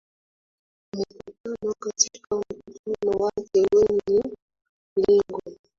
umekutana 0.95 1.73
katika 1.79 2.35
mkutano 2.35 3.11
wake 3.23 3.67
wenye 3.75 4.23
lengo 5.07 5.39